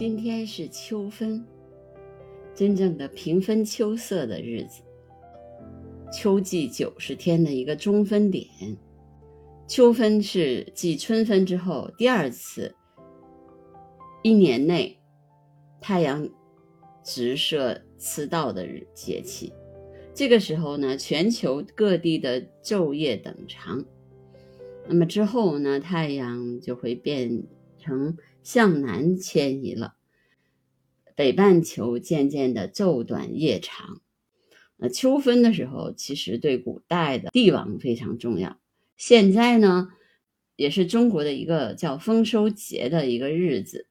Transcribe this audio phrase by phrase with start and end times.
[0.00, 1.44] 今天是秋分，
[2.54, 4.80] 真正的平分秋色的日子。
[6.10, 8.48] 秋季九十天的一个中分点，
[9.68, 12.74] 秋分是继春分之后第二次
[14.22, 14.98] 一年内
[15.82, 16.26] 太阳
[17.04, 19.52] 直射赤道的日节气。
[20.14, 23.84] 这个时候呢，全球各地的昼夜等长，
[24.88, 27.42] 那么之后呢，太阳就会变
[27.76, 29.94] 成向南迁移了，
[31.14, 34.00] 北半球渐渐的昼短夜长。
[34.76, 38.58] 那秋分的时候，其实对古代的帝王非常重要。
[38.96, 39.88] 现在呢，
[40.56, 43.86] 也是中国的一个叫丰收节的一个日子。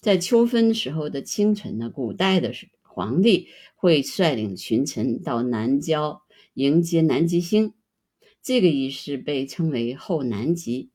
[0.00, 6.22] 在秋分时候的清晨呢，古代的皇帝会率领群臣到南郊
[6.54, 7.74] 迎接南极星，
[8.40, 10.90] 这个仪式被称为候南极。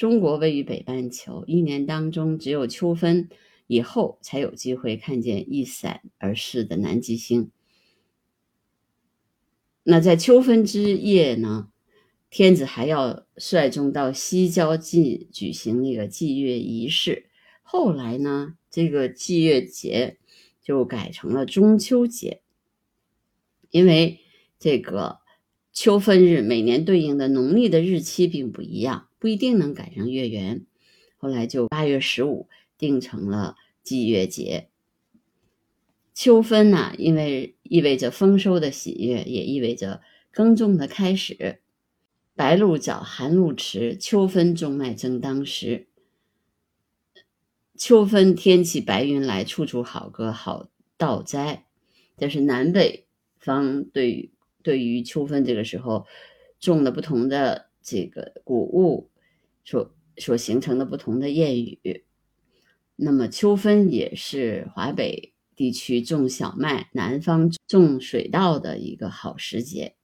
[0.00, 3.28] 中国位于北半球，一年当中只有秋分
[3.66, 7.50] 以后才有机会看见一闪而逝的南极星。
[9.82, 11.68] 那在秋分之夜呢，
[12.30, 17.26] 天子还要率众到西郊祭举行那个祭月仪式。
[17.60, 20.16] 后来呢，这个祭月节
[20.62, 22.40] 就改成了中秋节，
[23.70, 24.20] 因为
[24.58, 25.18] 这个
[25.74, 30.66] 秋分日每年对应的农历的日期并不一样，不一定能赶上月圆。
[31.18, 34.66] 后来就八月十五定成了祭月节。
[36.12, 41.60] 秋分呢，因为意味着丰收的喜悦，也意味着耕种的开始。
[42.34, 45.86] 白露早，寒露迟，秋分种麦正当时。
[47.76, 51.66] 秋分天气白云来，处处好歌好稻栽。
[52.18, 53.06] 这是南北
[53.38, 54.30] 方对于
[54.62, 56.06] 对于秋分这个时候
[56.58, 59.10] 种的不同的这个谷物
[59.64, 62.04] 所所形成的不同的谚语。
[62.96, 65.32] 那么秋分也是华北。
[65.56, 69.94] 地区种小麦，南方种水稻的一个好时节。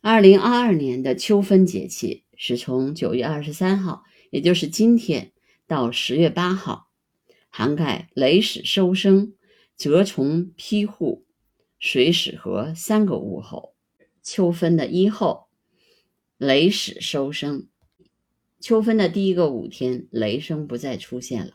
[0.00, 4.02] 二零二二年的秋分节气是从九月二十三号，
[4.32, 5.30] 也就是今天
[5.68, 6.88] 到十月八号，
[7.48, 9.34] 涵盖雷始收生、
[9.76, 11.24] 蛰虫披户、
[11.78, 13.76] 水始禾三个物候。
[14.24, 15.46] 秋分的一候，
[16.38, 17.66] 雷始收声。
[18.60, 21.54] 秋分的第一个五天，雷声不再出现了。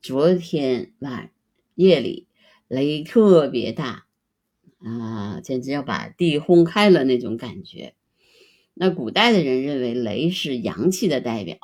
[0.00, 1.32] 昨天晚
[1.74, 2.28] 夜里。
[2.68, 4.06] 雷特别大
[4.78, 7.94] 啊，简直要把地轰开了那种感觉。
[8.74, 11.58] 那古代的人认为雷是阳气的代表，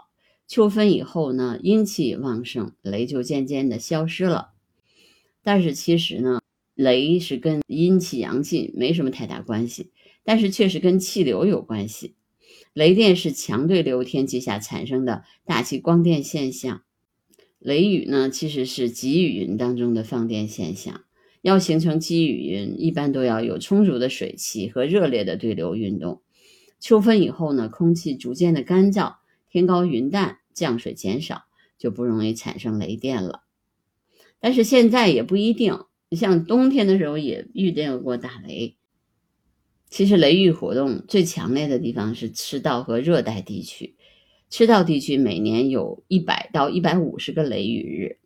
[0.49, 4.55] 秋分以后呢，阴气旺盛，雷就渐渐的消失了。
[5.44, 6.41] 但是其实呢，
[6.75, 9.93] 雷是跟阴气阳气没什么太大关系，
[10.25, 12.16] 但是确实跟气流有关系。
[12.76, 16.82] 雷电是强对流天气下产生的大气光电现象。
[17.59, 21.04] 雷雨呢，其实是积雨云当中的放电现象。
[21.41, 26.20] 要形成积雨云，一般都要有充足的水汽和热烈的对流运动。
[26.78, 29.14] 秋分以后呢，空气逐渐的干燥，
[29.48, 31.44] 天高云淡，降水减少，
[31.78, 33.44] 就不容易产生雷电了。
[34.38, 35.78] 但是现在也不一定，
[36.10, 38.76] 像冬天的时候也遇见过打雷。
[39.89, 43.97] 其实雷雨活动最强烈的地方是赤道和热带地区。
[44.49, 48.19] 赤道地区每年有一百到一百五十个雷雨日，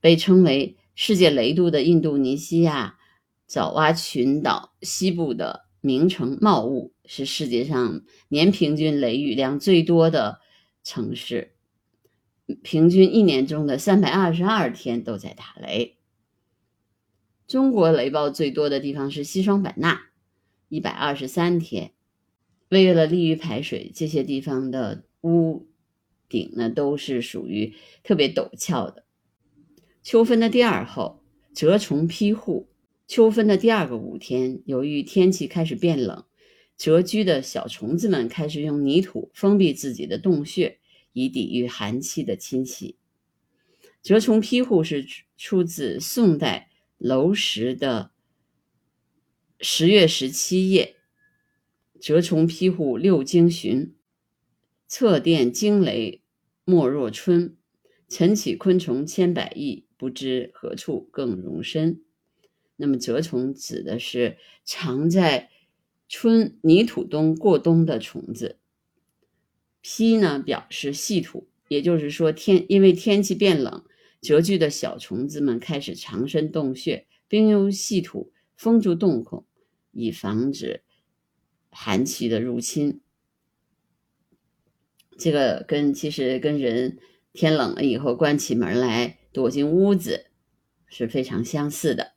[0.00, 2.98] 被称为世界雷都的印度尼西亚
[3.46, 10.40] 爪哇群岛西部的名城茂物是世界上年平均雷雨量最多的
[10.82, 11.52] 城市，
[12.62, 15.96] 平均一年中的三百二十二天都在打雷。
[17.46, 20.00] 中国雷暴最多的地方是西双版纳，
[20.68, 21.92] 一百二十三天。
[22.68, 25.04] 为了利于排水，这些地方的。
[25.22, 25.66] 屋
[26.28, 29.04] 顶呢都是属于特别陡峭的。
[30.04, 31.20] 秋分的第二后，
[31.52, 32.68] 蛰虫披户。
[33.08, 36.24] 秋分的第二个五天，由于天气开始变冷，
[36.76, 40.78] 蛰居的小虫子们开始用泥土封闭自己的洞穴，
[41.12, 42.96] 以抵御寒气的侵袭。
[44.00, 45.04] 蛰虫披户是
[45.36, 48.12] 出自宋代娄石的
[49.68, 50.94] 《十月十七夜》，
[52.00, 53.96] 蛰虫披户六经旬。
[54.86, 56.22] 侧殿惊雷，
[56.64, 57.56] 莫若春。
[58.08, 62.00] 晨起昆虫千百亿，不知何处更容身。
[62.76, 65.50] 那么蛰虫指的是藏在
[66.08, 68.60] 春泥土中过冬的虫子。
[69.80, 73.84] 披呢表示细土，也就是说天因为天气变冷，
[74.20, 79.44] 蛰居的小虫子们开始藏身洞穴，并用细土封住洞口，
[79.96, 80.82] 以防止
[81.70, 83.00] 寒气的入侵。
[85.18, 86.98] 这个跟其实跟人
[87.32, 90.26] 天冷了以后关起门来躲进屋子
[90.86, 92.12] 是非常相似的。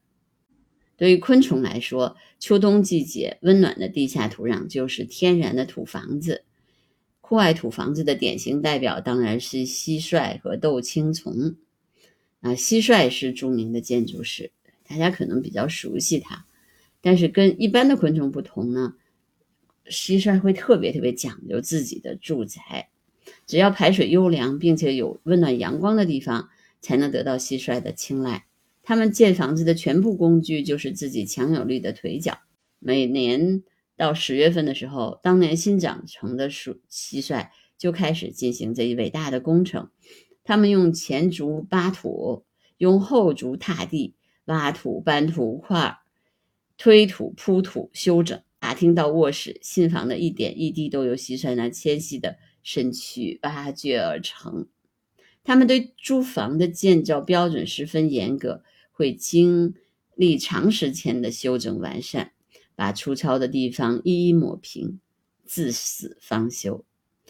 [0.98, 6.44] 对于昆虫来说，秋冬季节温暖的地下土壤就是天然的土房子。
[7.22, 11.56] 户外土房子的典型代表当然是蟋蟀和斗青虫。
[12.42, 14.52] 啊，蟋蟀是著名的建筑师，
[14.88, 16.46] 大家可能比较熟悉它。
[17.02, 18.96] 但是跟一般的昆虫不同呢，
[19.86, 22.90] 蟋蟀会特别特别讲究自己的住宅，
[23.48, 26.50] 只要排水优良，并且有温暖阳光的地方，
[26.82, 28.46] 才能得到蟋蟀的青睐。
[28.84, 32.40] 他们建房子的全部工具就是自己强有力的腿脚。
[32.80, 33.64] 每年
[33.96, 39.90] 到十月份的时候，当年新长成的鼠蟋蟀就开始进行这一伟大的工程。
[40.44, 42.46] 他们用前足扒土，
[42.78, 44.16] 用后足踏地，
[44.46, 46.00] 挖土、搬土块、
[46.80, 48.42] 推土、铺土、修整。
[48.58, 54.68] 打听到卧室、新房的一点一滴，都由蟋蟀那纤细的身躯挖掘而成。
[55.44, 58.64] 他们对住房的建造标准十分严格。
[58.92, 59.76] 会经
[60.16, 62.34] 历长时间的修整完善，
[62.76, 65.00] 把粗糙的地方一一抹平，
[65.46, 66.84] 至死方休。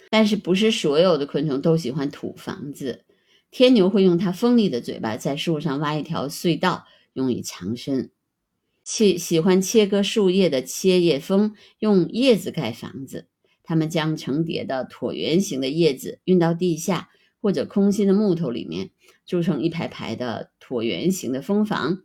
[0.09, 3.05] 但是不是所有的昆虫都喜欢土房子？
[3.51, 8.09] 天牛会用它锋利的嘴巴在树上挖一条隧道，用以藏身。
[8.91, 13.27] 切喜欢切割树叶的切叶蜂用叶子盖房子，
[13.61, 17.09] 它们将成叠的椭圆形的叶子运到地下
[17.39, 18.89] 或者空心的木头里面，
[19.27, 20.49] 筑成一排排的。
[20.59, 22.03] 椭圆形的蜂房，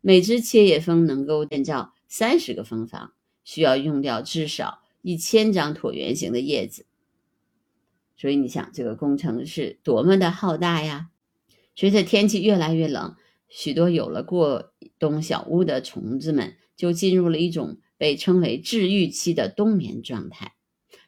[0.00, 3.12] 每只切叶蜂能够建造三十个蜂房，
[3.44, 6.86] 需要用掉至少一千张椭圆形的叶子。
[8.16, 11.10] 所以你想，这个工程是多么的浩大呀！
[11.74, 13.16] 随着天气越来越冷，
[13.50, 20.54] 许多有了过冬小屋的虫子们就进入了一种被称为治愈期的冬眠状态。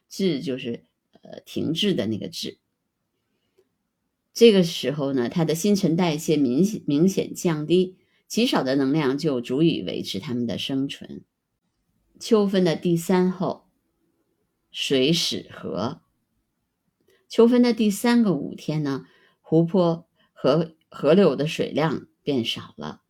[0.07, 0.85] 治就是
[1.21, 2.57] 呃停滞的那个治。
[4.33, 7.97] 这个时候呢，它的新陈代谢明显明显降低，
[8.27, 11.23] 极少的能量就足以维持它们的生存。
[12.19, 13.67] 秋分的第三后，
[14.71, 15.99] 水始涸。
[17.27, 19.05] 秋分的第三个五天呢，
[19.41, 23.03] 湖泊和河流的水量变少了。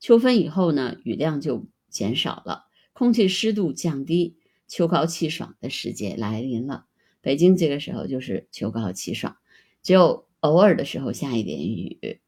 [0.00, 4.36] 秋分以后呢，雨量就减少了，空气湿度降低，
[4.66, 6.86] 秋高气爽的时节来临了。
[7.20, 9.36] 北京这个时候就是秋高气爽，
[9.82, 10.26] 只有。
[10.40, 12.20] 偶尔的时候下一点雨，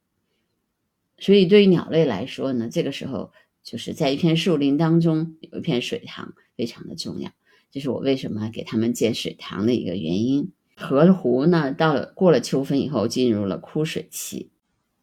[1.19, 3.31] 所以对于鸟类来说呢，这个时候
[3.63, 7.31] 就是在一片树林当中有一片水塘，非常的重要。
[7.71, 10.51] 这是我为什么给他们建水塘的一个原因。
[10.75, 14.51] 河湖呢，到了过了秋分以后，进入了枯水期，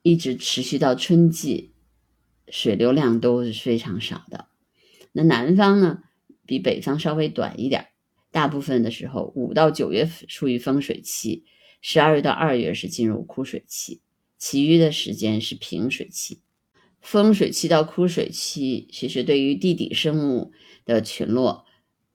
[0.02, 1.72] 一直持续到春季，
[2.50, 4.48] 水流量都是非常少的。
[5.12, 6.04] 那南方呢，
[6.46, 7.88] 比北方稍微短一点，
[8.32, 11.46] 大部分的时候五到九月处于丰水期。
[11.82, 14.02] 十二月到二月是进入枯水期，
[14.38, 16.42] 其余的时间是平水期。
[17.02, 20.52] 丰水期到枯水期，其实对于地底生物
[20.86, 21.66] 的群落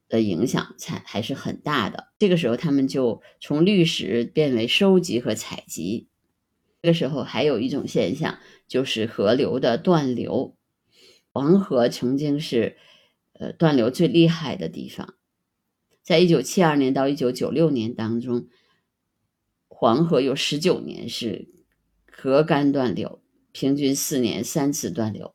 [0.09, 2.09] 的影响才还是很大的。
[2.19, 6.09] 这个时候，他们就从滤食变为收集和采集。
[6.83, 10.57] 这个时候，还有一种现象就是河流的断流。
[11.33, 12.77] 黄河曾经是
[13.33, 15.15] 呃断流最厉害的地方，
[16.03, 18.49] 在一九七二年到一九九六年当中。
[19.69, 21.49] 黄河有十九年是
[22.09, 23.21] 河干断流，
[23.51, 25.35] 平均四年三次断流。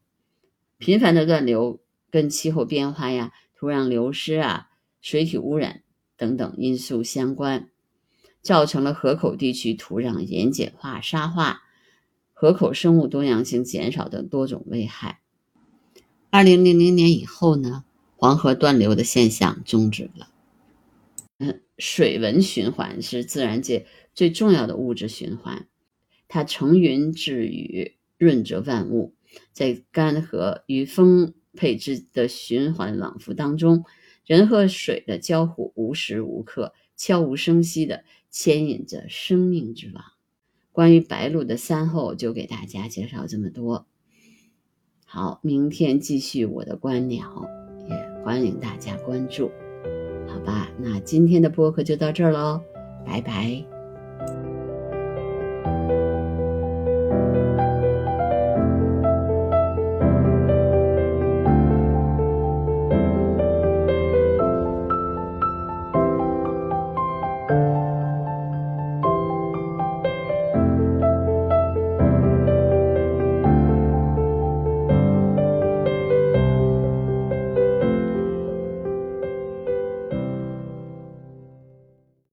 [0.78, 4.70] 频繁的断流跟气候变化呀、土壤流失啊、
[5.02, 5.84] 水体污染
[6.16, 7.70] 等等因素相关，
[8.48, 11.64] 造成了河口地区土壤盐碱化、沙化、
[12.32, 15.20] 河口生物多样性减少等多种危害。
[16.30, 17.84] 二零零零年以后呢，
[18.16, 20.30] 黄河断流的现象终止了。
[21.40, 23.86] 嗯，水文循环是自然界。
[24.16, 25.68] 最重要的物质循环，
[26.30, 29.14] 它成云致雨，润泽万物。
[29.52, 33.84] 在干涸与丰沛之的循环往复当中，
[34.26, 38.04] 人和水的交互无时无刻、悄无声息地
[38.40, 40.04] 牵引着生命之网。
[40.72, 43.88] 关于白鹭的三后，就给大家介绍这么多。
[45.06, 47.50] 好，明天继续我的观鸟，
[47.90, 49.50] 也欢迎大家关注。
[50.28, 52.62] 好吧，那今天的播客就到这儿喽，
[53.04, 53.77] 拜拜。